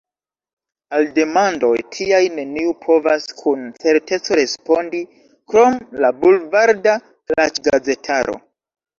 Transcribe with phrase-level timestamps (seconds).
[0.99, 5.01] Al demandoj tiaj neniu povas kun certeco respondi–
[5.53, 6.95] krom la bulvarda
[7.33, 8.35] klaĉgazetaro.